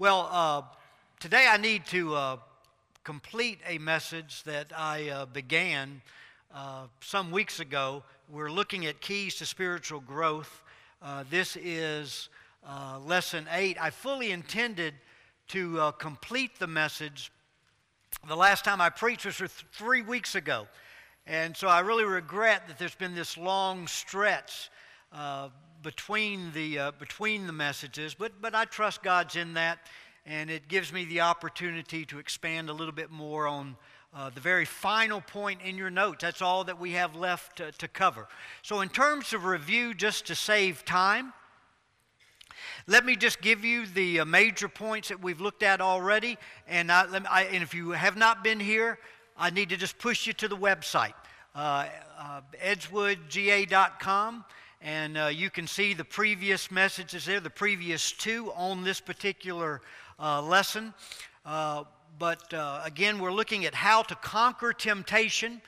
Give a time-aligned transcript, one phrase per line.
[0.00, 0.62] Well, uh,
[1.20, 2.36] today I need to uh,
[3.04, 6.02] complete a message that I uh, began
[6.52, 8.02] uh, some weeks ago.
[8.28, 10.64] We're looking at keys to spiritual growth.
[11.00, 12.28] Uh, this is
[12.68, 13.76] uh, lesson eight.
[13.80, 14.94] I fully intended
[15.50, 17.30] to complete the message.
[18.26, 19.40] The last time I preached was
[19.70, 20.66] three weeks ago.
[21.24, 24.70] And so I really regret that there's been this long stretch
[25.82, 29.78] between the, uh, between the messages, but, but I trust God's in that,
[30.26, 33.76] and it gives me the opportunity to expand a little bit more on
[34.14, 36.22] uh, the very final point in your notes.
[36.22, 38.28] That's all that we have left to, to cover.
[38.62, 41.32] So, in terms of review, just to save time,
[42.86, 46.38] let me just give you the uh, major points that we've looked at already.
[46.68, 48.98] And, I, I, and if you have not been here,
[49.36, 51.14] I need to just push you to the website,
[51.54, 54.44] uh, uh, edgewoodga.com.
[54.84, 59.80] And uh, you can see the previous messages there, the previous two on this particular
[60.20, 60.92] uh, lesson.
[61.46, 61.84] Uh,
[62.18, 65.62] but uh, again, we're looking at how to conquer temptation,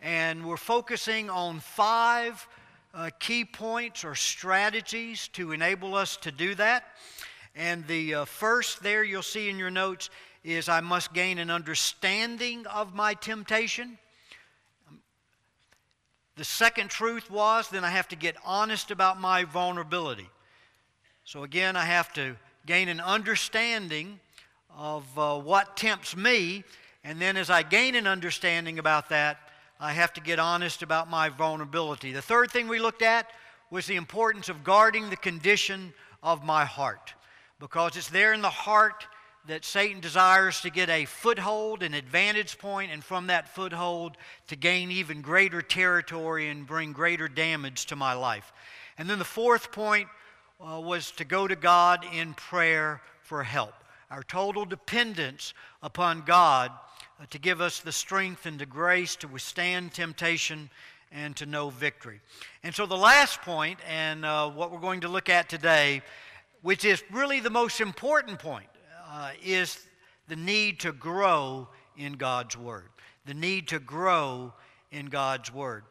[0.00, 2.48] and we're focusing on five
[2.94, 6.96] uh, key points or strategies to enable us to do that.
[7.54, 10.08] And the uh, first there you'll see in your notes
[10.44, 13.98] is I must gain an understanding of my temptation.
[16.36, 20.28] The second truth was then I have to get honest about my vulnerability.
[21.24, 24.18] So again, I have to gain an understanding
[24.74, 26.64] of uh, what tempts me,
[27.04, 29.38] and then as I gain an understanding about that,
[29.78, 32.12] I have to get honest about my vulnerability.
[32.12, 33.26] The third thing we looked at
[33.70, 37.12] was the importance of guarding the condition of my heart,
[37.58, 39.06] because it's there in the heart
[39.46, 44.56] that Satan desires to get a foothold, an advantage point, and from that foothold to
[44.56, 48.52] gain even greater territory and bring greater damage to my life.
[48.98, 50.08] And then the fourth point
[50.60, 53.74] uh, was to go to God in prayer for help.
[54.10, 56.70] Our total dependence upon God
[57.20, 60.70] uh, to give us the strength and the grace to withstand temptation
[61.10, 62.20] and to know victory.
[62.62, 66.02] And so the last point, and uh, what we're going to look at today,
[66.62, 68.66] which is really the most important point,
[69.12, 69.78] uh, is
[70.28, 72.88] the need to grow in God's Word.
[73.26, 74.54] The need to grow
[74.90, 75.84] in God's Word.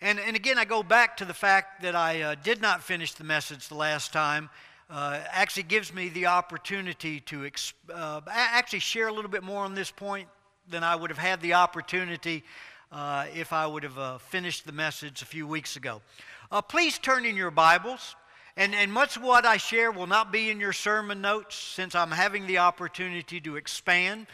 [0.00, 3.12] And, and again, I go back to the fact that I uh, did not finish
[3.12, 4.48] the message the last time.
[4.88, 9.64] Uh, actually gives me the opportunity to exp- uh, actually share a little bit more
[9.64, 10.28] on this point
[10.70, 12.44] than I would have had the opportunity
[12.90, 16.00] uh, if I would have uh, finished the message a few weeks ago.
[16.50, 18.14] Uh, please turn in your Bibles
[18.58, 21.94] and, and much of what I share will not be in your sermon notes since
[21.94, 24.26] I'm having the opportunity to expand.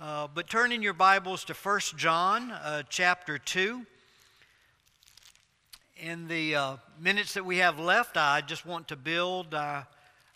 [0.00, 3.86] Uh, but turn in your Bibles to 1 John uh, chapter 2.
[5.98, 9.82] In the uh, minutes that we have left, I just want to build uh,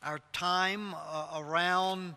[0.00, 2.14] our time uh, around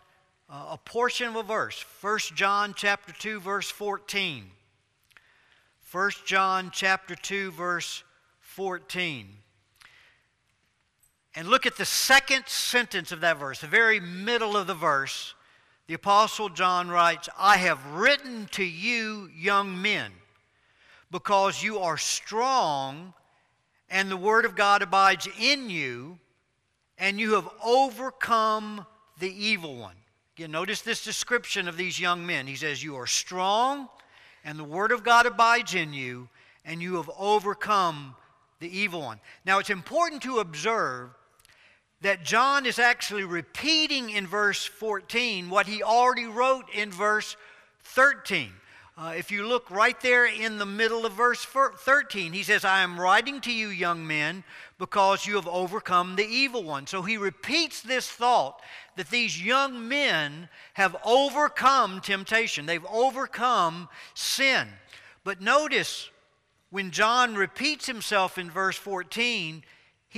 [0.52, 1.84] uh, a portion of a verse.
[2.00, 4.44] 1 John chapter 2, verse 14.
[5.92, 8.04] 1 John chapter 2, verse
[8.42, 9.30] 14.
[11.38, 15.36] And look at the second sentence of that verse, the very middle of the verse.
[15.86, 20.12] The Apostle John writes, I have written to you, young men,
[21.12, 23.14] because you are strong
[23.88, 26.18] and the Word of God abides in you,
[26.98, 28.88] and you have overcome
[29.20, 29.96] the evil one.
[30.36, 32.48] Again, notice this description of these young men.
[32.48, 33.90] He says, You are strong,
[34.44, 36.30] and the Word of God abides in you,
[36.66, 38.16] and you have overcome
[38.60, 39.20] the evil one.
[39.46, 41.12] Now, it's important to observe
[42.02, 47.36] that John is actually repeating in verse 14 what he already wrote in verse
[47.84, 48.52] 13.
[49.00, 52.82] Uh, if you look right there in the middle of verse 13, he says, I
[52.82, 54.44] am writing to you, young men,
[54.80, 56.88] because you have overcome the evil one.
[56.88, 58.60] So he repeats this thought
[58.96, 64.68] that these young men have overcome temptation, they've overcome sin.
[65.24, 66.10] But notice
[66.72, 69.64] when John repeats himself in verse 14,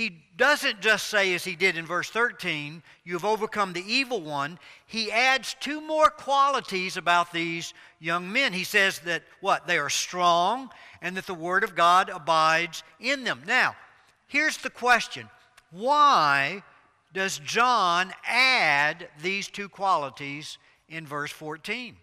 [0.00, 4.22] he doesn't just say, as he did in verse 13, you have overcome the evil
[4.22, 4.58] one.
[4.86, 8.54] He adds two more qualities about these young men.
[8.54, 9.66] He says that what?
[9.66, 10.70] They are strong
[11.02, 13.42] and that the word of God abides in them.
[13.46, 13.76] Now,
[14.26, 15.28] here's the question
[15.70, 16.62] why
[17.12, 20.56] does John add these two qualities
[20.88, 21.94] in verse 14?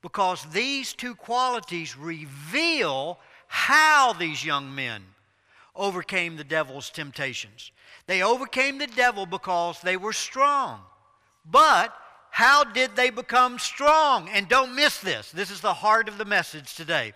[0.00, 3.18] Because these two qualities reveal
[3.48, 5.02] how these young men
[5.78, 7.72] overcame the devil's temptations.
[8.06, 10.80] They overcame the devil because they were strong.
[11.50, 11.94] But
[12.30, 14.28] how did they become strong?
[14.28, 15.30] And don't miss this.
[15.30, 17.14] This is the heart of the message today.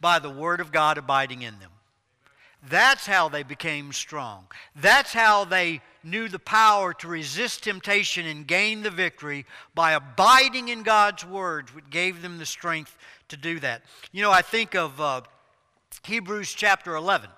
[0.00, 1.70] By the Word of God abiding in them.
[2.68, 4.46] That's how they became strong.
[4.74, 9.44] That's how they knew the power to resist temptation and gain the victory
[9.74, 12.96] by abiding in God's words, which gave them the strength
[13.28, 13.82] to do that.
[14.12, 15.22] You know, I think of uh,
[16.04, 17.28] Hebrews chapter 11.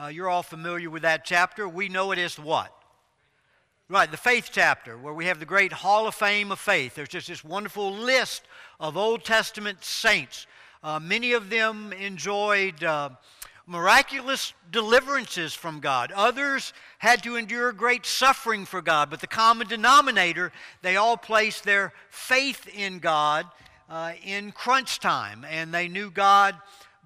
[0.00, 1.68] Uh, you're all familiar with that chapter.
[1.68, 2.72] We know it as what?
[3.88, 6.94] Right, the faith chapter, where we have the great Hall of Fame of faith.
[6.94, 8.42] There's just this wonderful list
[8.78, 10.46] of Old Testament saints.
[10.84, 13.10] Uh, many of them enjoyed uh,
[13.66, 16.12] miraculous deliverances from God.
[16.12, 19.10] Others had to endure great suffering for God.
[19.10, 23.46] But the common denominator, they all placed their faith in God
[23.90, 26.54] uh, in crunch time, and they knew God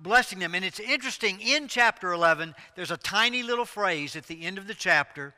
[0.02, 0.54] blessing them.
[0.54, 4.66] And it's interesting, in chapter 11, there's a tiny little phrase at the end of
[4.66, 5.34] the chapter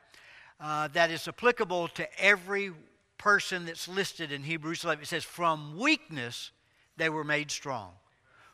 [0.59, 2.71] uh, that is applicable to every
[3.17, 5.03] person that's listed in Hebrews 11.
[5.03, 6.51] It says, From weakness
[6.97, 7.91] they were made strong.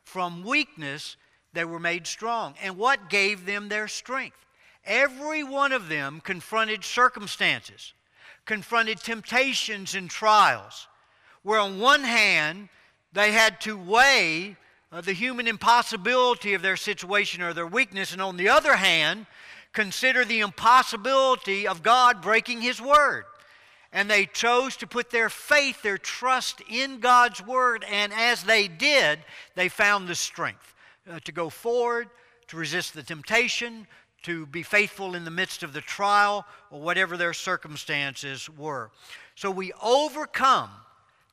[0.03, 1.17] From weakness
[1.53, 2.55] they were made strong.
[2.61, 4.37] And what gave them their strength?
[4.85, 7.93] Every one of them confronted circumstances,
[8.45, 10.87] confronted temptations and trials,
[11.43, 12.69] where on one hand
[13.13, 14.57] they had to weigh
[14.91, 19.25] uh, the human impossibility of their situation or their weakness, and on the other hand,
[19.73, 23.23] consider the impossibility of God breaking His word.
[23.93, 28.67] And they chose to put their faith, their trust in God's word, and as they
[28.67, 29.19] did,
[29.55, 30.73] they found the strength
[31.09, 32.09] uh, to go forward,
[32.47, 33.87] to resist the temptation,
[34.23, 38.91] to be faithful in the midst of the trial, or whatever their circumstances were.
[39.35, 40.69] So we overcome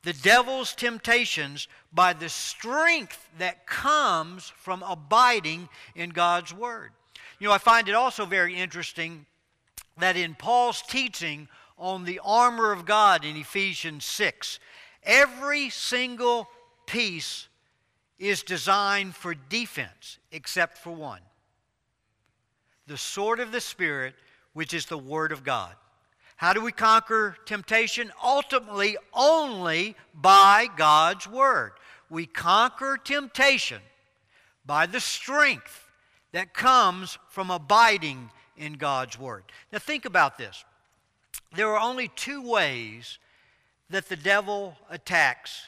[0.03, 6.91] the devil's temptations by the strength that comes from abiding in God's word.
[7.39, 9.25] You know, I find it also very interesting
[9.97, 11.47] that in Paul's teaching
[11.77, 14.59] on the armor of God in Ephesians 6,
[15.03, 16.49] every single
[16.85, 17.47] piece
[18.17, 21.21] is designed for defense except for one
[22.87, 24.15] the sword of the Spirit,
[24.53, 25.75] which is the Word of God.
[26.39, 28.13] How do we conquer temptation?
[28.23, 31.73] Ultimately, only by God's Word.
[32.09, 33.81] We conquer temptation
[34.65, 35.89] by the strength
[36.31, 39.43] that comes from abiding in God's Word.
[39.73, 40.63] Now, think about this.
[41.57, 43.19] There are only two ways
[43.89, 45.63] that the devil attacks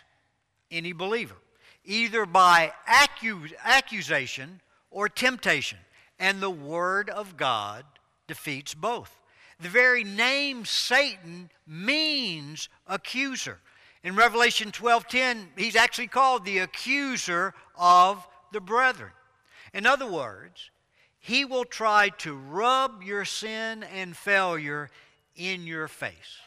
[0.72, 1.36] any believer
[1.84, 5.80] either by accu- accusation or temptation.
[6.18, 7.84] And the Word of God
[8.26, 9.21] defeats both.
[9.62, 13.60] The very name Satan means accuser.
[14.04, 19.12] In Revelation 12:10, he's actually called the accuser of the brethren.
[19.74, 20.72] In other words,
[21.20, 24.90] he will try to rub your sin and failure
[25.36, 26.40] in your face.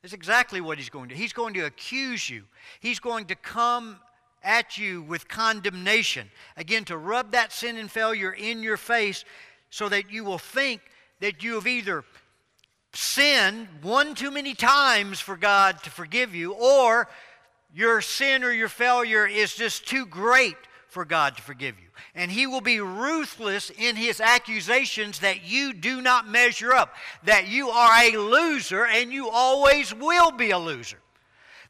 [0.00, 1.20] That's exactly what he's going to do.
[1.20, 2.44] He's going to accuse you.
[2.80, 4.00] He's going to come
[4.42, 6.30] at you with condemnation.
[6.56, 9.26] Again, to rub that sin and failure in your face
[9.68, 10.80] so that you will think
[11.20, 12.04] that you have either
[12.92, 17.08] sinned one too many times for God to forgive you, or
[17.72, 20.56] your sin or your failure is just too great
[20.88, 21.86] for God to forgive you.
[22.14, 27.46] And he will be ruthless in his accusations that you do not measure up, that
[27.46, 30.98] you are a loser and you always will be a loser,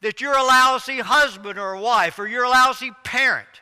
[0.00, 3.59] that you're a lousy husband or wife, or you're a lousy parent.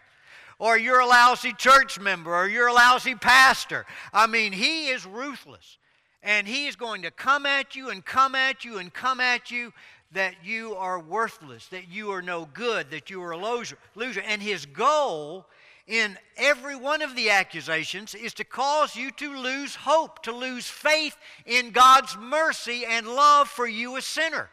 [0.59, 3.87] Or you're a lousy church member, or you're a lousy pastor.
[4.13, 5.79] I mean, he is ruthless.
[6.23, 9.51] And he is going to come at you and come at you and come at
[9.51, 9.73] you
[10.13, 13.79] that you are worthless, that you are no good, that you are a loser.
[14.27, 15.47] And his goal
[15.87, 20.67] in every one of the accusations is to cause you to lose hope, to lose
[20.67, 24.51] faith in God's mercy and love for you, a sinner.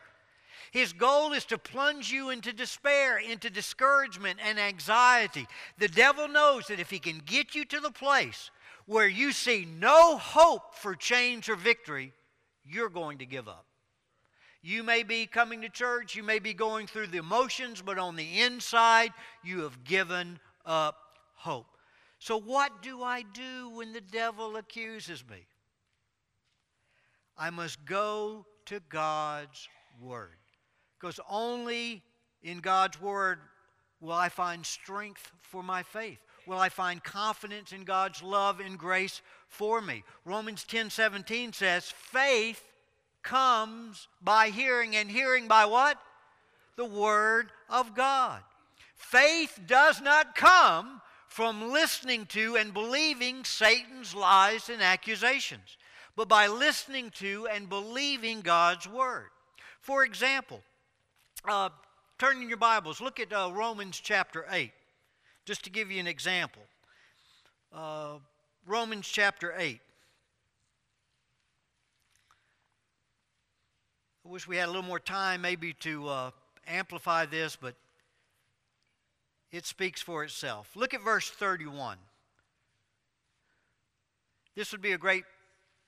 [0.75, 5.47] His goal is to plunge you into despair, into discouragement and anxiety.
[5.77, 8.51] The devil knows that if he can get you to the place
[8.85, 12.11] where you see no hope for change or victory,
[12.65, 13.65] you're going to give up.
[14.61, 18.17] You may be coming to church, you may be going through the emotions, but on
[18.17, 19.13] the inside,
[19.45, 20.97] you have given up
[21.35, 21.77] hope.
[22.19, 25.47] So, what do I do when the devil accuses me?
[27.37, 29.69] I must go to God's
[30.01, 30.35] Word.
[31.05, 32.01] Because only
[32.41, 33.37] in God's Word
[34.01, 36.17] will I find strength for my faith.
[36.47, 40.03] Will I find confidence in God's love and grace for me?
[40.25, 42.63] Romans 10 17 says, faith
[43.21, 45.99] comes by hearing, and hearing by what?
[46.75, 48.41] The Word of God.
[48.95, 55.77] Faith does not come from listening to and believing Satan's lies and accusations,
[56.15, 59.27] but by listening to and believing God's Word.
[59.81, 60.63] For example,
[61.49, 61.69] uh,
[62.17, 64.71] turn in your Bibles, look at uh, Romans chapter 8,
[65.45, 66.61] just to give you an example.
[67.73, 68.19] Uh,
[68.65, 69.79] Romans chapter 8.
[74.25, 76.31] I wish we had a little more time maybe to uh,
[76.67, 77.75] amplify this, but
[79.51, 80.71] it speaks for itself.
[80.75, 81.97] Look at verse 31.
[84.55, 85.25] This would be a great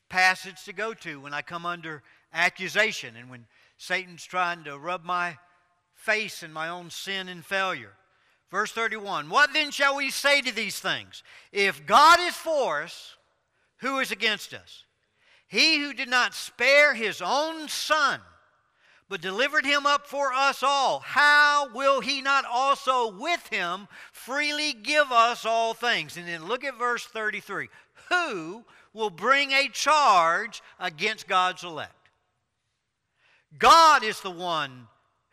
[0.09, 3.45] passage to go to when I come under accusation and when
[3.77, 5.37] Satan's trying to rub my
[6.07, 7.91] face in my own sin and failure.
[8.49, 11.21] Verse 31 What then shall we say to these things?
[11.51, 13.17] If God is for us,
[13.79, 14.85] who is against us?
[15.47, 18.21] He who did not spare his own son,
[19.09, 24.73] but delivered him up for us all, how will he not also with him freely
[24.73, 26.15] give us all things?
[26.15, 27.67] And then look at verse 33
[28.09, 31.91] Who will bring a charge against God's elect?
[33.59, 34.87] God is the one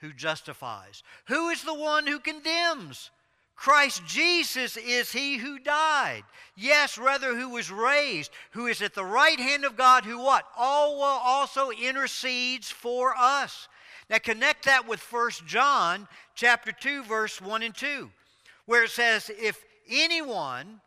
[0.04, 1.02] who justifies.
[1.28, 3.10] Who is the one who condemns?
[3.56, 6.24] Christ Jesus is he who died.
[6.56, 10.44] Yes, rather, who was raised, who is at the right hand of God, who what?
[10.58, 13.68] All will also intercedes for us.
[14.10, 18.10] Now connect that with 1 John chapter 2, verse 1 and 2,
[18.66, 20.80] where it says, if anyone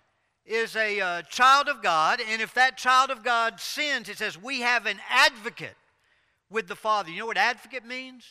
[0.46, 4.40] is a uh, child of God, and if that child of God sins, it says,
[4.40, 5.76] we have an advocate
[6.50, 7.10] with the Father.
[7.10, 8.24] You know what advocate means?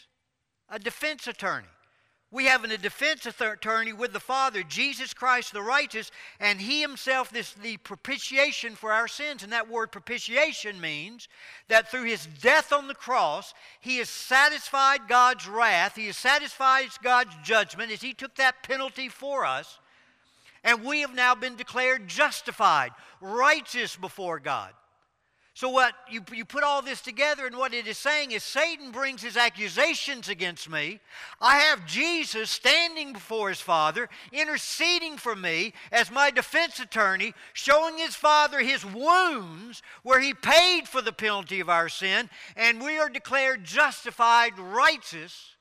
[0.68, 1.66] A defense attorney.
[2.32, 7.34] We have a defense attorney with the Father, Jesus Christ the righteous, and He Himself
[7.34, 9.44] is the propitiation for our sins.
[9.44, 11.28] And that word propitiation means
[11.68, 16.88] that through His death on the cross, He has satisfied God's wrath, He has satisfied
[17.00, 19.78] God's judgment as He took that penalty for us.
[20.64, 24.72] And we have now been declared justified, righteous before God.
[25.56, 28.90] So, what you, you put all this together, and what it is saying is Satan
[28.90, 31.00] brings his accusations against me.
[31.40, 37.96] I have Jesus standing before his Father, interceding for me as my defense attorney, showing
[37.96, 42.98] his Father his wounds where he paid for the penalty of our sin, and we
[42.98, 45.54] are declared justified, righteous.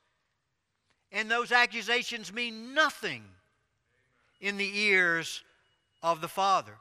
[1.10, 3.24] And those accusations mean nothing
[4.42, 5.42] in the ears
[6.04, 6.74] of the Father.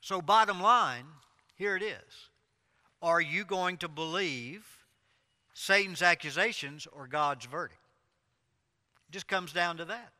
[0.00, 1.04] So, bottom line,
[1.56, 2.28] here it is.
[3.02, 4.66] Are you going to believe
[5.54, 7.80] Satan's accusations or God's verdict?
[9.08, 10.12] It just comes down to that.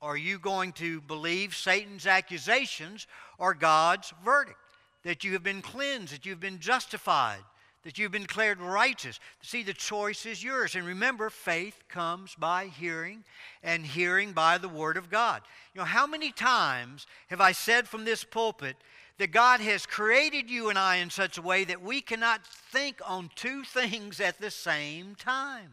[0.00, 3.06] Are you going to believe Satan's accusations
[3.38, 4.58] or God's verdict?
[5.02, 7.40] That you have been cleansed, that you've been justified,
[7.84, 9.20] that you've been declared righteous.
[9.42, 10.74] See, the choice is yours.
[10.74, 13.24] And remember, faith comes by hearing,
[13.62, 15.42] and hearing by the Word of God.
[15.74, 18.76] You know, how many times have I said from this pulpit
[19.18, 23.00] that God has created you and I in such a way that we cannot think
[23.04, 25.72] on two things at the same time?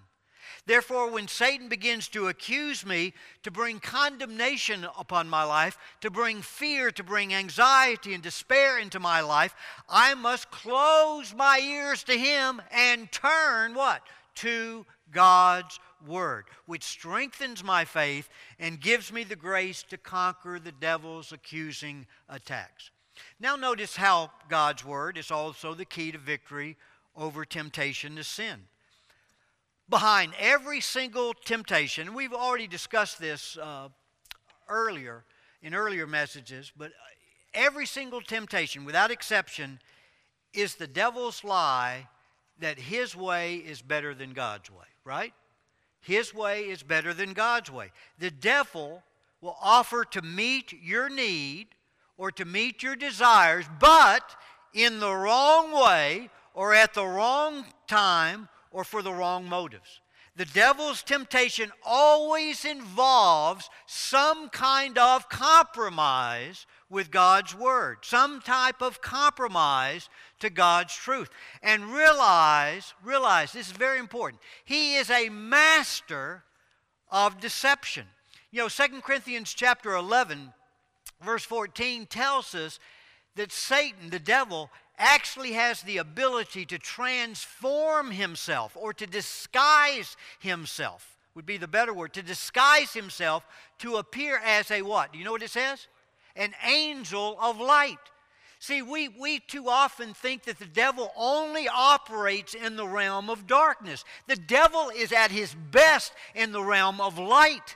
[0.66, 6.42] Therefore, when Satan begins to accuse me, to bring condemnation upon my life, to bring
[6.42, 9.56] fear, to bring anxiety and despair into my life,
[9.90, 14.04] I must close my ears to him and turn what?
[14.36, 18.28] To God's Word, which strengthens my faith
[18.60, 22.92] and gives me the grace to conquer the devil's accusing attacks.
[23.39, 26.77] Now, notice how God's Word is also the key to victory
[27.15, 28.67] over temptation to sin
[29.89, 33.89] behind every single temptation, we've already discussed this uh,
[34.67, 35.24] earlier
[35.62, 36.91] in earlier messages, but
[37.53, 39.79] every single temptation, without exception,
[40.53, 42.08] is the devil's lie
[42.60, 45.34] that his way is better than God's way, right?
[46.01, 47.91] His way is better than God's way.
[48.20, 49.03] The devil
[49.41, 51.67] will offer to meet your need
[52.17, 54.36] or to meet your desires, but
[54.74, 60.01] in the wrong way or at the wrong time or for the wrong motives.
[60.36, 69.00] The devil's temptation always involves some kind of compromise with God's word, some type of
[69.00, 71.29] compromise to God's truth.
[71.62, 74.41] And realize, realize, this is very important.
[74.65, 76.43] He is a master
[77.12, 78.08] of deception.
[78.50, 80.51] You know, 2 Corinthians chapter 11,
[81.24, 82.80] verse 14 tells us
[83.36, 91.18] that Satan, the devil, actually has the ability to transform himself or to disguise himself,
[91.36, 93.46] would be the better word, to disguise himself
[93.80, 95.12] to appear as a what?
[95.12, 95.88] Do you know what it says?
[96.36, 97.98] An angel of light.
[98.60, 103.46] See, we, we too often think that the devil only operates in the realm of
[103.46, 104.06] darkness.
[104.27, 107.75] The devil is at his best in the realm of light.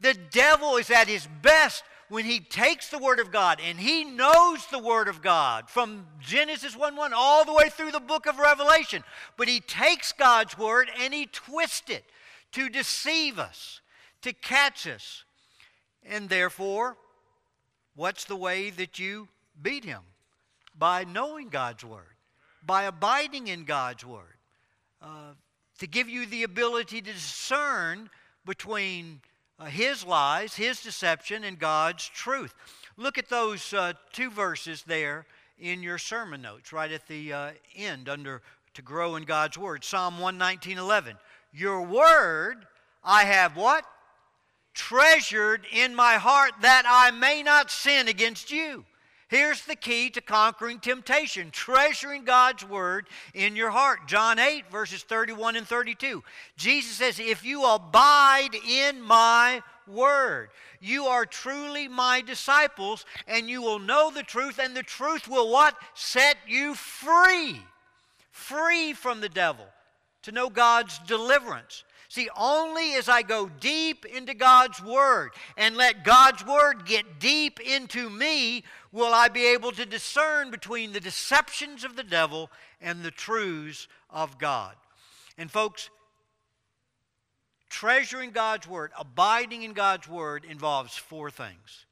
[0.00, 4.04] The devil is at his best when he takes the Word of God and he
[4.04, 8.26] knows the Word of God from Genesis 1 1 all the way through the book
[8.26, 9.02] of Revelation,
[9.38, 12.04] but he takes God's Word and he twists it
[12.52, 13.80] to deceive us,
[14.20, 15.24] to catch us.
[16.04, 16.96] And therefore,
[18.00, 19.28] What's the way that you
[19.60, 20.00] beat him?
[20.74, 22.16] By knowing God's Word,
[22.64, 24.38] by abiding in God's Word,
[25.02, 25.34] uh,
[25.80, 28.08] to give you the ability to discern
[28.46, 29.20] between
[29.60, 32.54] uh, his lies, his deception, and God's truth.
[32.96, 35.26] Look at those uh, two verses there
[35.58, 38.42] in your sermon notes, right at the uh, end, under
[38.74, 39.84] to grow in God's Word.
[39.84, 41.16] Psalm 119 11.
[41.52, 42.66] Your Word
[43.02, 43.84] I have what?
[44.74, 48.84] Treasured in my heart that I may not sin against you.
[49.30, 54.08] Here's the key to conquering temptation treasuring God's word in your heart.
[54.08, 56.24] John 8, verses 31 and 32.
[56.56, 60.48] Jesus says, If you abide in my word,
[60.80, 65.48] you are truly my disciples, and you will know the truth, and the truth will
[65.48, 65.76] what?
[65.94, 67.62] Set you free.
[68.32, 69.66] Free from the devil.
[70.24, 71.84] To know God's deliverance.
[72.10, 77.60] See, only as I go deep into God's Word and let God's Word get deep
[77.60, 82.50] into me will I be able to discern between the deceptions of the devil
[82.80, 84.74] and the truths of God.
[85.38, 85.88] And, folks,
[87.68, 91.86] treasuring God's Word, abiding in God's Word involves four things.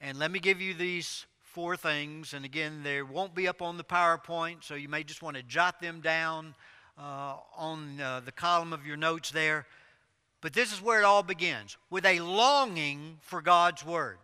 [0.00, 2.34] And let me give you these four things.
[2.34, 5.44] And again, they won't be up on the PowerPoint, so you may just want to
[5.44, 6.56] jot them down
[6.98, 9.66] uh, on uh, the column of your notes there.
[10.40, 14.18] But this is where it all begins with a longing for God's Word.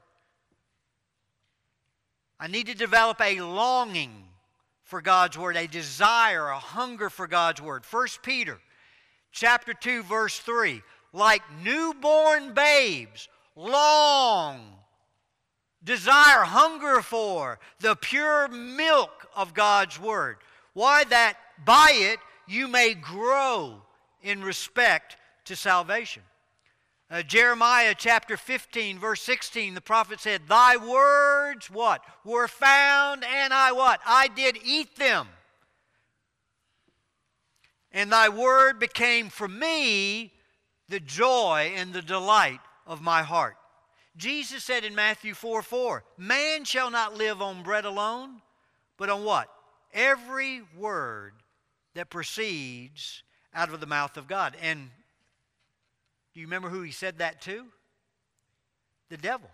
[2.39, 4.25] I need to develop a longing
[4.83, 7.85] for God's Word, a desire, a hunger for God's Word.
[7.91, 8.59] 1 Peter
[9.33, 10.83] chapter 2, verse 3.
[11.13, 14.61] Like newborn babes, long,
[15.83, 20.39] desire, hunger for the pure milk of God's Word.
[20.73, 23.83] Why that by it you may grow
[24.23, 26.23] in respect to salvation.
[27.11, 32.03] Uh, Jeremiah chapter 15, verse 16, the prophet said, Thy words, what?
[32.25, 34.01] Were found, and I what?
[34.07, 35.29] I did eat them.
[37.93, 40.33] And thy word became for me
[40.89, 43.57] the joy and the delight of my heart.
[44.17, 48.43] Jesus said in Matthew 4 4, Man shall not live on bread alone,
[48.97, 49.49] but on what?
[49.93, 51.35] Every word
[51.95, 53.23] that proceeds
[53.55, 54.57] out of the mouth of God.
[54.61, 54.91] And
[56.33, 57.65] do you remember who he said that to?
[59.09, 59.49] The devil.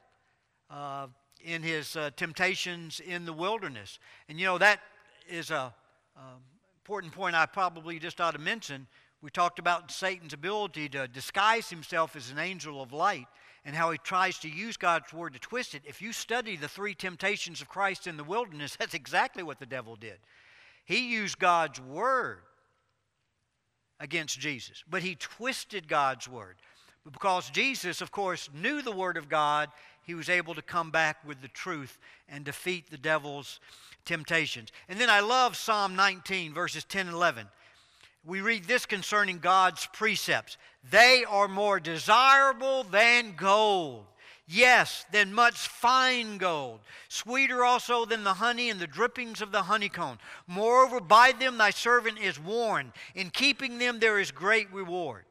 [0.71, 1.09] Uh,
[1.45, 3.99] in his uh, temptations in the wilderness.
[4.29, 4.81] And you know, that
[5.29, 5.75] is a
[6.17, 6.43] um,
[6.85, 8.87] important point I probably just ought to mention.
[9.23, 13.27] We talked about Satan's ability to disguise himself as an angel of light
[13.65, 15.83] and how he tries to use God's word to twist it.
[15.85, 19.67] If you study the three temptations of Christ in the wilderness, that's exactly what the
[19.67, 20.19] devil did.
[20.91, 22.41] He used God's word
[24.01, 26.57] against Jesus, but he twisted God's word.
[27.05, 29.69] But because Jesus, of course, knew the word of God,
[30.03, 31.97] he was able to come back with the truth
[32.29, 33.61] and defeat the devil's
[34.05, 34.73] temptations.
[34.89, 37.47] And then I love Psalm 19, verses 10 and 11.
[38.25, 40.57] We read this concerning God's precepts
[40.91, 44.07] they are more desirable than gold
[44.53, 49.63] Yes, than much fine gold, sweeter also than the honey and the drippings of the
[49.63, 50.19] honeycomb.
[50.49, 52.91] Moreover, by them thy servant is warned.
[53.15, 55.25] In keeping them there is great reward.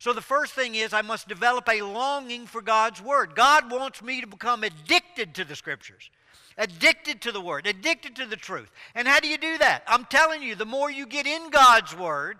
[0.00, 3.36] So the first thing is I must develop a longing for God's Word.
[3.36, 6.10] God wants me to become addicted to the Scriptures,
[6.58, 8.72] addicted to the Word, addicted to the truth.
[8.96, 9.84] And how do you do that?
[9.86, 12.38] I'm telling you, the more you get in God's Word,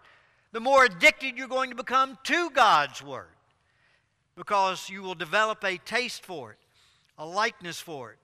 [0.50, 3.28] the more addicted you're going to become to God's Word
[4.36, 6.58] because you will develop a taste for it,
[7.18, 8.18] a likeness for it.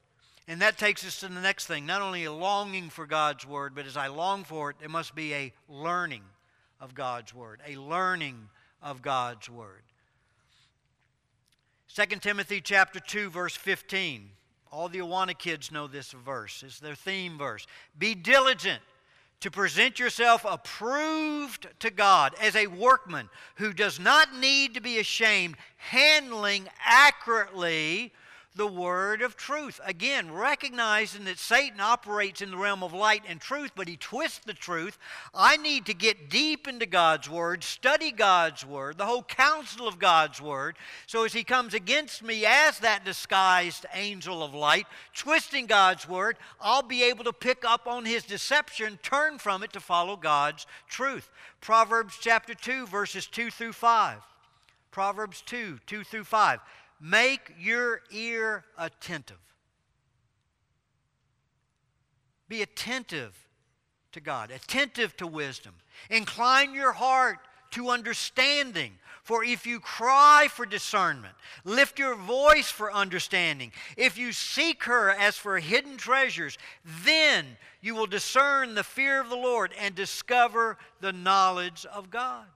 [0.49, 3.75] And that takes us to the next thing not only a longing for God's Word,
[3.75, 6.23] but as I long for it, there must be a learning
[6.81, 8.49] of God's Word, a learning
[8.83, 9.83] of God's Word.
[11.95, 14.31] 2 Timothy chapter 2 verse 15.
[14.73, 16.63] All the Awana kids know this verse.
[16.65, 17.67] It's their theme verse.
[17.99, 18.83] Be diligent
[19.41, 24.99] to present yourself approved to God as a workman who does not need to be
[24.99, 28.13] ashamed, handling accurately
[28.57, 29.81] the word of truth.
[29.85, 34.41] Again, recognizing that Satan operates in the realm of light and truth, but he twists
[34.45, 34.99] the truth.
[35.33, 40.01] I need to get deep into God's word, study God's word, the whole counsel of
[40.01, 40.77] God's word.
[41.07, 46.37] So as he comes against me as that disguised angel of light, twisting God's word,
[46.61, 50.67] I'll be able to pick up on his deception, turn from it to follow God's
[50.89, 51.31] truth.
[51.61, 54.19] Proverbs chapter 2, verses 2 through 5.
[54.91, 56.59] Proverbs 2, 2 through 5.
[57.01, 59.39] Make your ear attentive.
[62.49, 63.35] Be attentive
[64.13, 65.75] to God, attentive to wisdom.
[66.11, 67.39] Incline your heart
[67.71, 68.93] to understanding.
[69.23, 71.35] For if you cry for discernment,
[71.65, 76.59] lift your voice for understanding, if you seek her as for hidden treasures,
[77.05, 77.47] then
[77.81, 82.47] you will discern the fear of the Lord and discover the knowledge of God.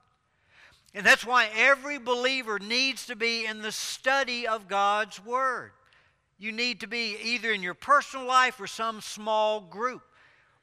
[0.95, 5.73] And that's why every believer needs to be in the study of God's Word.
[6.39, 10.03] You need to be either in your personal life or some small group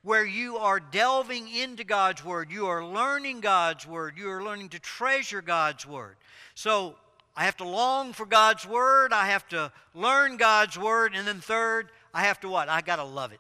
[0.03, 2.49] where you are delving into God's Word.
[2.51, 4.15] You are learning God's Word.
[4.17, 6.15] You are learning to treasure God's Word.
[6.55, 6.95] So
[7.35, 9.13] I have to long for God's Word.
[9.13, 11.13] I have to learn God's Word.
[11.13, 12.69] And then third, I have to what?
[12.69, 13.39] I got to love it.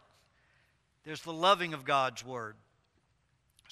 [1.05, 2.55] There's the loving of God's Word.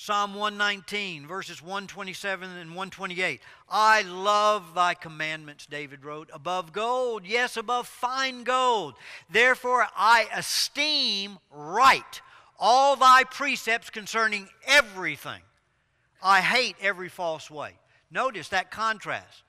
[0.02, 3.42] Psalm 119, verses 127 and 128.
[3.68, 8.94] I love thy commandments, David wrote, above gold, yes, above fine gold.
[9.30, 12.22] Therefore I esteem right
[12.58, 15.42] all thy precepts concerning everything.
[16.24, 17.74] I hate every false way.
[18.10, 19.44] Notice that contrast.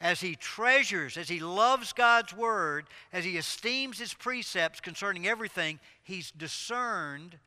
[0.00, 5.78] As he treasures, as he loves God's word, as he esteems his precepts concerning everything,
[6.02, 7.38] he's discerned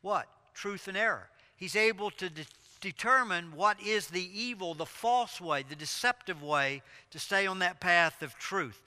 [0.00, 0.28] what?
[0.54, 2.46] Truth and error he's able to de-
[2.80, 7.80] determine what is the evil, the false way, the deceptive way to stay on that
[7.80, 8.80] path of truth.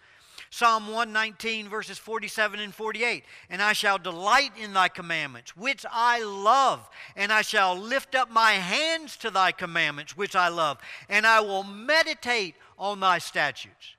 [0.50, 3.24] Psalm 119, verses 47 and 48.
[3.50, 8.30] And I shall delight in thy commandments, which I love, and I shall lift up
[8.30, 13.96] my hands to thy commandments, which I love, and I will meditate on thy statutes.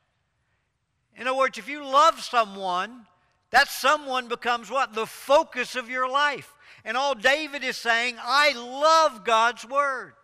[1.17, 3.07] In other words, if you love someone,
[3.51, 4.93] that someone becomes what?
[4.93, 6.55] The focus of your life.
[6.85, 10.15] And all David is saying, I love God's Word.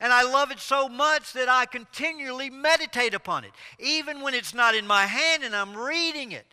[0.00, 3.52] And I love it so much that I continually meditate upon it.
[3.78, 6.46] Even when it's not in my hand and I'm reading it,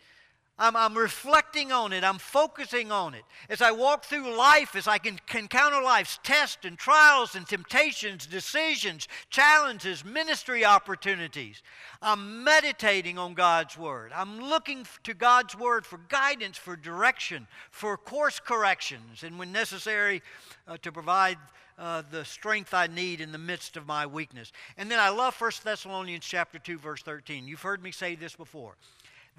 [0.60, 3.24] I'm, I'm reflecting on it, I'm focusing on it.
[3.48, 7.48] As I walk through life, as I can, can encounter life's tests and trials and
[7.48, 11.62] temptations, decisions, challenges, ministry opportunities,
[12.02, 14.12] I'm meditating on God's Word.
[14.14, 20.22] I'm looking to God's Word for guidance, for direction, for course corrections, and when necessary,
[20.68, 21.38] uh, to provide
[21.78, 24.52] uh, the strength I need in the midst of my weakness.
[24.76, 27.48] And then I love 1 Thessalonians chapter 2 verse 13.
[27.48, 28.76] You've heard me say this before.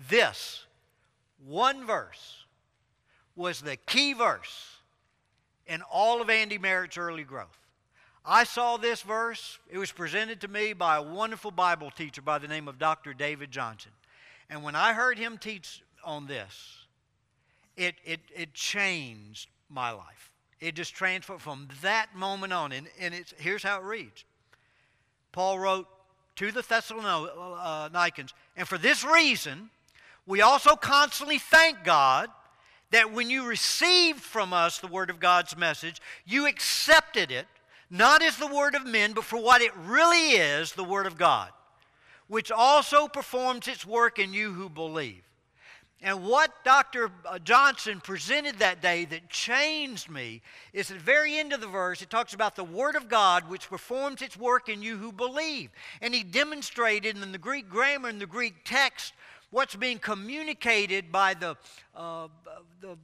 [0.09, 0.65] This
[1.45, 2.45] one verse
[3.35, 4.77] was the key verse
[5.65, 7.57] in all of Andy Merritt's early growth.
[8.25, 9.57] I saw this verse.
[9.69, 13.13] It was presented to me by a wonderful Bible teacher by the name of Dr.
[13.13, 13.91] David Johnson.
[14.49, 16.85] And when I heard him teach on this,
[17.77, 20.31] it, it, it changed my life.
[20.59, 22.71] It just transformed from that moment on.
[22.71, 24.23] And, and it's, here's how it reads
[25.31, 25.87] Paul wrote
[26.35, 27.89] to the Thessalonians, uh,
[28.55, 29.69] and for this reason,
[30.25, 32.29] we also constantly thank God
[32.91, 37.47] that when you received from us the Word of God's message, you accepted it,
[37.89, 41.17] not as the Word of men, but for what it really is the Word of
[41.17, 41.49] God,
[42.27, 45.23] which also performs its work in you who believe.
[46.03, 47.11] And what Dr.
[47.25, 50.41] Uh, Johnson presented that day that changed me
[50.73, 53.47] is at the very end of the verse, it talks about the Word of God
[53.47, 55.69] which performs its work in you who believe.
[56.01, 59.13] And he demonstrated in the Greek grammar and the Greek text
[59.51, 61.55] what's being communicated by the,
[61.95, 62.27] uh,
[62.79, 62.97] the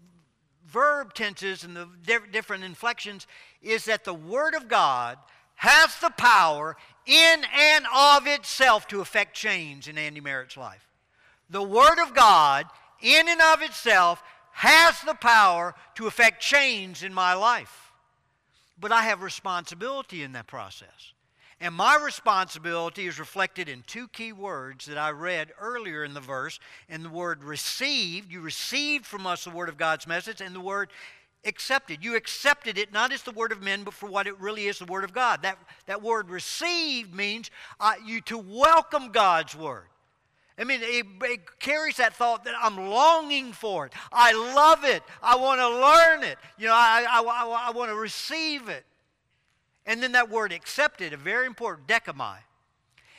[0.67, 1.87] verb tenses and the
[2.31, 3.27] different inflections
[3.61, 5.17] is that the Word of God
[5.55, 10.87] has the power in and of itself to affect change in Andy Merritt's life.
[11.49, 12.65] The Word of God,
[13.01, 17.91] in and of itself, has the power to affect change in my life.
[18.79, 21.13] But I have responsibility in that process.
[21.59, 26.19] And my responsibility is reflected in two key words that I read earlier in the
[26.19, 26.59] verse.
[26.87, 30.61] And the word received, you received from us the word of God's message, and the
[30.61, 30.89] word
[31.45, 32.03] accepted.
[32.03, 34.77] You accepted it not as the word of men, but for what it really is
[34.77, 35.41] the word of God.
[35.41, 39.85] That, that word received means uh, you to welcome God's word.
[40.59, 43.93] I mean, it, it, carries that thought that I'm longing for it.
[44.11, 45.03] I love it.
[45.21, 46.37] I want to learn it.
[46.57, 48.83] You know, I, I, I, I want to receive it.
[49.87, 52.37] And then that word accepted, a very important, dechomai.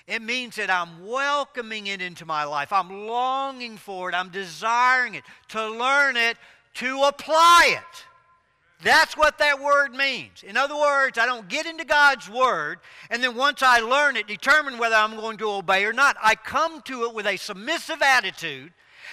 [0.06, 2.72] It means that I'm welcoming it into my life.
[2.72, 4.14] I'm longing for it.
[4.14, 6.36] I'm desiring it, to learn it,
[6.74, 8.04] to apply it.
[8.82, 10.44] That's what that word means.
[10.44, 12.78] In other words, I don't get into God's word
[13.10, 16.16] and then once I learn it, determine whether I'm going to obey or not.
[16.22, 18.72] I come to it with a submissive attitude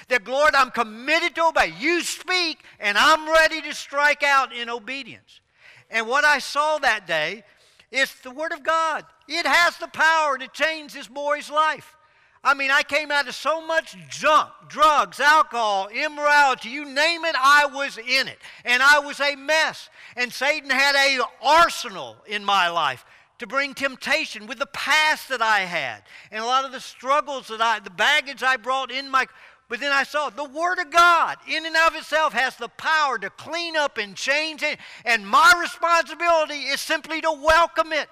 [0.10, 1.74] that, Lord, I'm committed to obey.
[1.80, 5.41] You speak, and I'm ready to strike out in obedience.
[5.89, 7.43] And what I saw that day
[7.91, 9.06] is the Word of God.
[9.28, 11.95] It has the power to change this boy's life.
[12.43, 17.36] I mean, I came out of so much junk, drugs, alcohol, immorality, you name it,
[17.36, 18.38] I was in it.
[18.63, 19.89] And I was a mess.
[20.15, 23.04] And Satan had a arsenal in my life
[23.39, 27.48] to bring temptation with the past that I had and a lot of the struggles
[27.48, 29.26] that I, the baggage I brought in my.
[29.67, 33.17] But then I saw the Word of God, in and of itself, has the power
[33.17, 34.78] to clean up and change it.
[35.04, 38.10] And my responsibility is simply to welcome it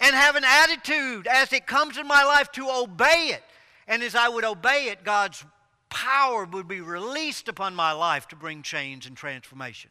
[0.00, 3.42] and have an attitude as it comes in my life to obey it.
[3.86, 5.44] And as I would obey it, God's
[5.90, 9.90] power would be released upon my life to bring change and transformation.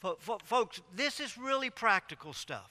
[0.00, 2.70] Folks, this is really practical stuff.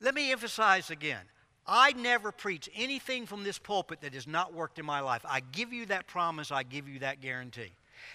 [0.00, 1.24] Let me emphasize again
[1.66, 5.24] I never preach anything from this pulpit that has not worked in my life.
[5.28, 7.72] I give you that promise, I give you that guarantee.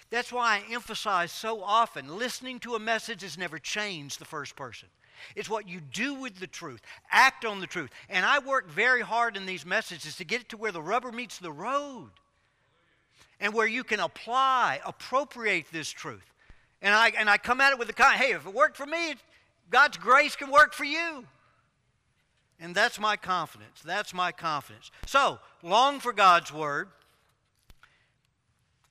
[0.10, 4.56] That's why I emphasize so often listening to a message has never changed the first
[4.56, 4.90] person.
[5.36, 6.82] It's what you do with the truth,
[7.12, 7.90] act on the truth.
[8.10, 11.12] And I work very hard in these messages to get it to where the rubber
[11.12, 12.10] meets the road
[13.40, 16.34] and where you can apply, appropriate this truth.
[16.82, 18.86] And I, and I come at it with the kind, hey, if it worked for
[18.86, 19.16] me,
[19.70, 21.26] God's grace can work for you.
[22.60, 23.82] And that's my confidence.
[23.84, 24.92] That's my confidence.
[25.06, 26.90] So, long for God's word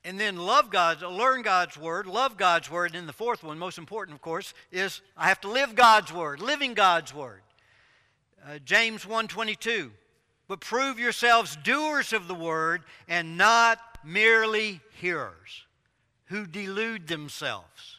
[0.04, 2.90] and then love God's, learn God's word, love God's word.
[2.90, 6.12] And then the fourth one, most important, of course, is I have to live God's
[6.12, 7.40] word, living God's word.
[8.46, 9.90] Uh, James 1:22.
[10.46, 15.64] But prove yourselves doers of the word and not merely hearers
[16.26, 17.93] who delude themselves.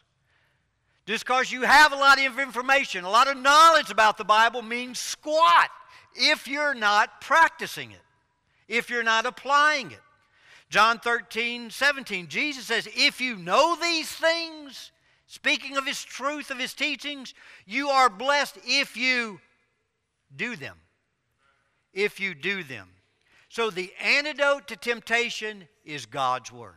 [1.06, 4.60] Just because you have a lot of information, a lot of knowledge about the Bible
[4.60, 5.70] means squat
[6.14, 8.02] if you're not practicing it,
[8.66, 10.00] if you're not applying it.
[10.68, 14.90] John 13, 17, Jesus says, If you know these things,
[15.28, 17.34] speaking of his truth, of his teachings,
[17.66, 19.40] you are blessed if you
[20.34, 20.76] do them.
[21.92, 22.88] If you do them.
[23.48, 26.74] So the antidote to temptation is God's Word.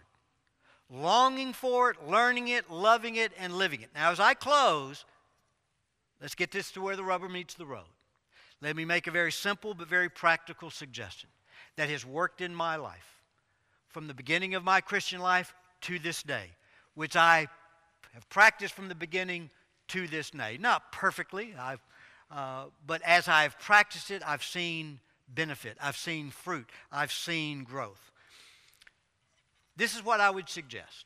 [0.89, 3.89] Longing for it, learning it, loving it, and living it.
[3.93, 5.05] Now, as I close,
[6.19, 7.83] let's get this to where the rubber meets the road.
[8.61, 11.29] Let me make a very simple but very practical suggestion
[11.75, 13.21] that has worked in my life
[13.87, 16.47] from the beginning of my Christian life to this day,
[16.95, 17.47] which I
[18.13, 19.49] have practiced from the beginning
[19.89, 20.57] to this day.
[20.59, 21.81] Not perfectly, I've,
[22.31, 28.11] uh, but as I've practiced it, I've seen benefit, I've seen fruit, I've seen growth.
[29.79, 31.05] This is what I would suggest.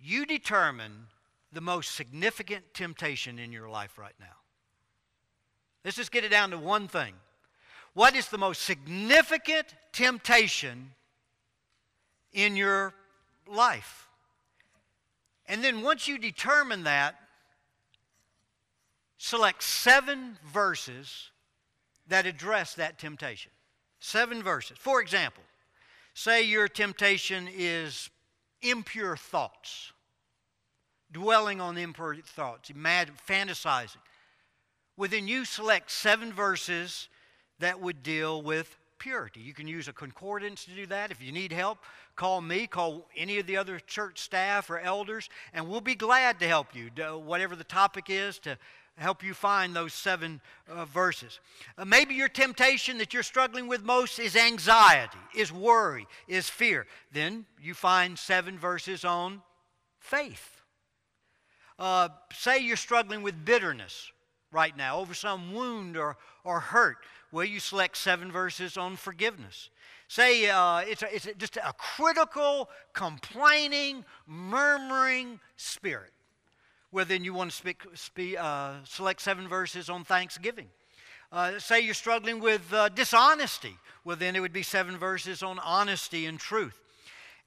[0.00, 1.06] You determine
[1.52, 4.36] the most significant temptation in your life right now.
[5.84, 7.14] Let's just get it down to one thing.
[7.94, 10.92] What is the most significant temptation
[12.36, 12.92] in your
[13.48, 14.08] life.
[15.46, 17.16] And then once you determine that,
[19.16, 21.30] select seven verses
[22.08, 23.50] that address that temptation.
[23.98, 24.76] Seven verses.
[24.78, 25.42] For example,
[26.16, 28.08] say your temptation is
[28.62, 29.92] impure thoughts,
[31.12, 32.70] dwelling on impure thoughts,
[33.28, 33.98] fantasizing.
[34.96, 37.10] Well, then you select seven verses
[37.58, 39.40] that would deal with purity.
[39.40, 41.10] You can use a concordance to do that.
[41.10, 41.80] If you need help,
[42.16, 46.40] call me, call any of the other church staff or elders, and we'll be glad
[46.40, 48.56] to help you, whatever the topic is, to
[48.96, 51.40] help you find those seven uh, verses.
[51.76, 56.86] Uh, maybe your temptation that you're struggling with most is anxiety, is worry, is fear.
[57.12, 59.42] Then you find seven verses on
[60.00, 60.62] faith.
[61.78, 64.10] Uh, say you're struggling with bitterness
[64.50, 66.96] right now over some wound or, or hurt.
[67.32, 69.68] Well, you select seven verses on forgiveness.
[70.08, 76.12] Say uh, it's, a, it's just a critical, complaining, murmuring spirit.
[76.96, 80.68] Well, then you want to speak, speak, uh, select seven verses on thanksgiving.
[81.30, 83.76] Uh, say you're struggling with uh, dishonesty.
[84.02, 86.80] Well, then it would be seven verses on honesty and truth.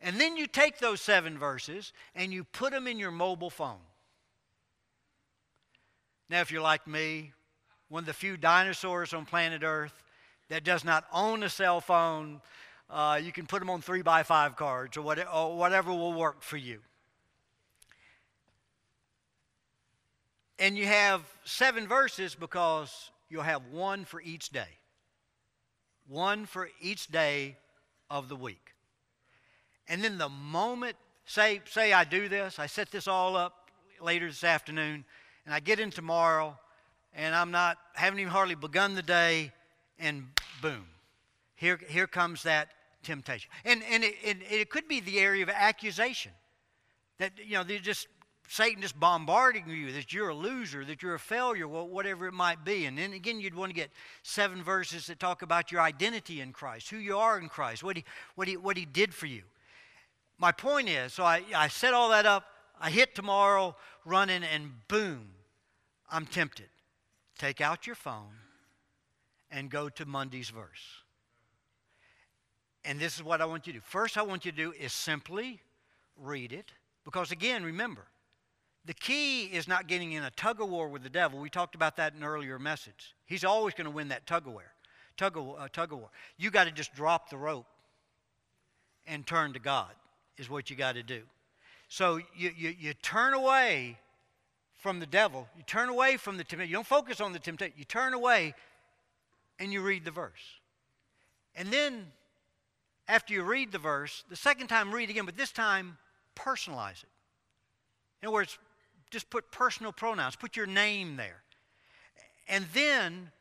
[0.01, 3.79] And then you take those seven verses and you put them in your mobile phone.
[6.29, 7.31] Now, if you're like me,
[7.87, 10.03] one of the few dinosaurs on planet Earth
[10.49, 12.39] that does not own a cell phone,
[12.87, 16.43] uh, you can put them on three by five cards or or whatever will work
[16.43, 16.81] for you.
[20.59, 24.67] And you have seven verses because you'll have one for each day.
[26.07, 27.55] One for each day
[28.09, 28.73] of the week.
[29.87, 34.27] And then the moment, say, say I do this, I set this all up later
[34.27, 35.05] this afternoon,
[35.45, 36.57] and I get in tomorrow,
[37.13, 39.51] and I'm not, haven't even hardly begun the day,
[39.97, 40.27] and
[40.61, 40.85] boom,
[41.55, 42.69] here, here comes that
[43.03, 43.49] temptation.
[43.65, 46.31] And, and it, it, it could be the area of accusation.
[47.17, 48.07] That, you know, they just,
[48.51, 52.65] Satan just bombarding you that you're a loser, that you're a failure, whatever it might
[52.65, 52.85] be.
[52.85, 53.91] And then again, you'd want to get
[54.23, 57.95] seven verses that talk about your identity in Christ, who you are in Christ, what
[57.95, 59.43] he, what he, what he did for you.
[60.39, 62.45] My point is, so I, I set all that up,
[62.81, 65.27] I hit tomorrow running, and boom,
[66.11, 66.69] I'm tempted.
[67.37, 68.33] take out your phone
[69.51, 71.03] and go to Monday's verse.
[72.83, 73.85] And this is what I want you to do.
[73.85, 75.61] First, I want you to do is simply
[76.17, 76.71] read it.
[77.05, 78.07] Because again, remember,
[78.89, 81.37] the key is not getting in a tug of war with the devil.
[81.39, 83.13] We talked about that in earlier message.
[83.27, 84.63] He's always going to win that tug of war.
[85.15, 86.09] Tug of, uh, tug of war.
[86.39, 87.67] You got to just drop the rope
[89.05, 89.91] and turn to God,
[90.39, 91.21] is what you got to do.
[91.87, 93.99] So you, you, you turn away
[94.73, 95.47] from the devil.
[95.55, 96.71] You turn away from the temptation.
[96.71, 97.75] You don't focus on the temptation.
[97.77, 98.55] You turn away
[99.59, 100.31] and you read the verse.
[101.55, 102.07] And then,
[103.07, 105.99] after you read the verse, the second time read again, but this time
[106.35, 107.09] personalize it.
[108.23, 108.57] In other words,
[109.09, 111.41] just put personal pronouns, put your name there.
[112.47, 113.31] And then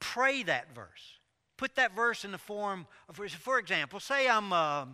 [0.00, 1.18] pray that verse.
[1.56, 4.86] Put that verse in the form of, for example, say I'm uh,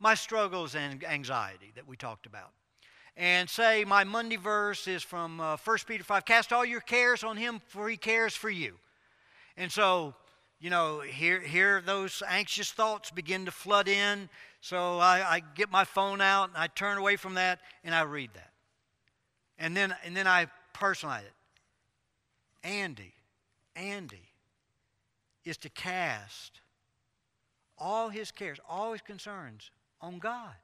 [0.00, 2.50] my struggles and anxiety that we talked about.
[3.16, 7.22] And say my Monday verse is from uh, 1 Peter 5 Cast all your cares
[7.22, 8.74] on him, for he cares for you.
[9.56, 10.14] And so,
[10.58, 14.28] you know, here, here those anxious thoughts begin to flood in.
[14.60, 18.02] So I, I get my phone out and I turn away from that and I
[18.02, 18.49] read that.
[19.60, 21.32] And then, and then I personalize it.
[22.64, 23.12] Andy,
[23.76, 24.28] Andy
[25.44, 26.60] is to cast
[27.78, 29.70] all his cares, all his concerns
[30.00, 30.54] on God.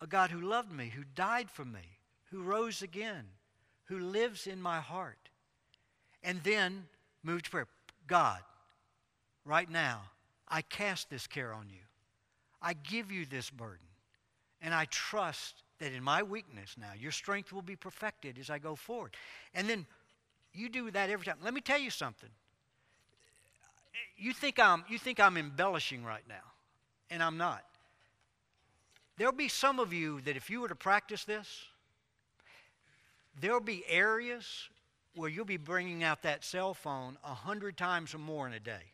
[0.00, 1.98] A God who loved me, who died for me,
[2.30, 3.24] who rose again,
[3.84, 5.18] who lives in my heart.
[6.22, 6.86] And then
[7.22, 7.66] move to prayer.
[8.06, 8.40] God,
[9.44, 10.02] right now,
[10.48, 11.84] I cast this care on you.
[12.62, 13.86] I give you this burden.
[14.60, 18.58] And I trust that in my weakness now, your strength will be perfected as I
[18.58, 19.14] go forward.
[19.54, 19.86] And then
[20.52, 21.36] you do that every time.
[21.42, 22.30] Let me tell you something.
[24.16, 26.34] You think I'm, you think I'm embellishing right now,
[27.10, 27.64] and I'm not.
[29.16, 31.64] There'll be some of you that if you were to practice this,
[33.40, 34.68] there'll be areas
[35.14, 38.60] where you'll be bringing out that cell phone a hundred times or more in a
[38.60, 38.92] day.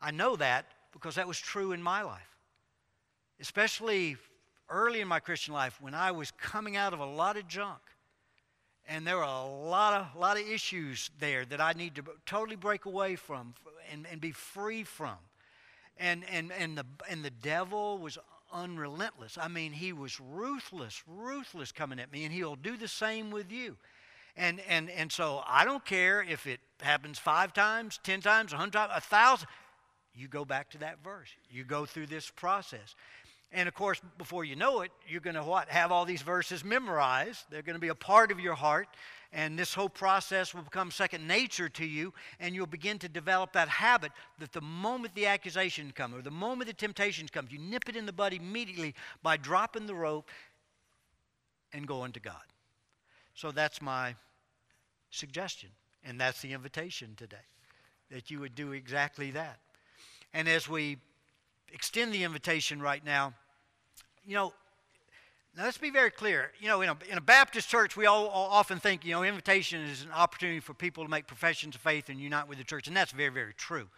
[0.00, 2.36] I know that because that was true in my life,
[3.40, 4.16] especially
[4.70, 7.80] early in my Christian life when I was coming out of a lot of junk.
[8.90, 12.56] And there were a lot of, lot of issues there that I need to totally
[12.56, 13.54] break away from
[13.92, 15.16] and, and be free from.
[15.98, 18.16] And, and, and, the, and the devil was
[18.52, 19.36] unrelentless.
[19.38, 23.52] I mean, he was ruthless, ruthless coming at me, and he'll do the same with
[23.52, 23.76] you.
[24.36, 28.56] And, and, and so I don't care if it happens five times, ten times, a
[28.56, 29.48] hundred times, a thousand.
[30.14, 31.28] You go back to that verse.
[31.50, 32.94] You go through this process.
[33.50, 35.68] And of course, before you know it, you're going to what?
[35.68, 37.46] Have all these verses memorized.
[37.50, 38.88] They're going to be a part of your heart.
[39.32, 42.12] And this whole process will become second nature to you.
[42.40, 46.30] And you'll begin to develop that habit that the moment the accusation comes or the
[46.30, 50.28] moment the temptations come, you nip it in the bud immediately by dropping the rope
[51.72, 52.34] and going to God.
[53.34, 54.14] So that's my
[55.10, 55.70] suggestion.
[56.04, 57.36] And that's the invitation today
[58.10, 59.58] that you would do exactly that.
[60.32, 60.98] And as we
[61.72, 63.34] extend the invitation right now.
[64.26, 64.52] You know,
[65.56, 66.52] now let's be very clear.
[66.60, 69.22] You know, in a, in a Baptist church, we all, all, often think, you know,
[69.22, 72.64] invitation is an opportunity for people to make professions of faith and unite with the
[72.64, 73.88] church, and that's very, very true.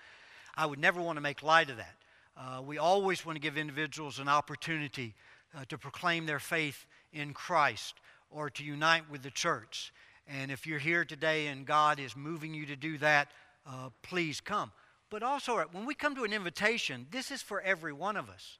[0.56, 1.96] I would never want to make light of that.
[2.36, 5.14] Uh, we always want to give individuals an opportunity
[5.54, 7.94] uh, to proclaim their faith in Christ
[8.30, 9.92] or to unite with the church.
[10.26, 13.28] And if you're here today and God is moving you to do that,
[13.66, 14.72] uh, please come.
[15.10, 18.58] But also, when we come to an invitation, this is for every one of us.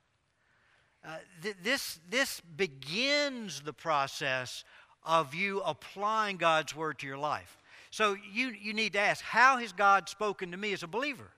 [1.05, 4.65] Uh, th- this, this begins the process
[5.05, 7.57] of you applying God's word to your life.
[7.91, 11.31] So you, you need to ask, how has God spoken to me as a believer?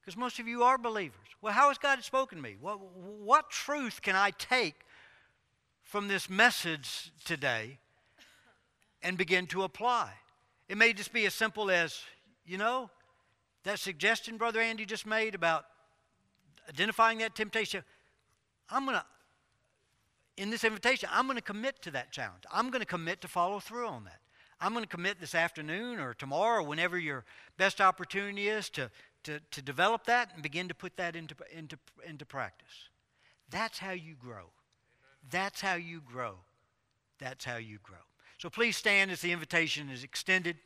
[0.00, 1.14] Because most of you are believers.
[1.40, 2.56] Well, how has God spoken to me?
[2.60, 2.80] What,
[3.20, 4.74] what truth can I take
[5.82, 7.78] from this message today
[9.02, 10.10] and begin to apply?
[10.68, 12.00] It may just be as simple as,
[12.44, 12.90] you know,
[13.66, 15.64] that suggestion Brother Andy just made about
[16.68, 17.82] identifying that temptation,
[18.70, 19.04] I'm going to,
[20.36, 22.44] in this invitation, I'm going to commit to that challenge.
[22.52, 24.20] I'm going to commit to follow through on that.
[24.60, 27.24] I'm going to commit this afternoon or tomorrow, whenever your
[27.56, 28.88] best opportunity is, to,
[29.24, 31.76] to, to develop that and begin to put that into, into,
[32.08, 32.88] into practice.
[33.50, 34.46] That's how you grow.
[35.28, 36.36] That's how you grow.
[37.18, 37.98] That's how you grow.
[38.38, 40.56] So please stand as the invitation is extended.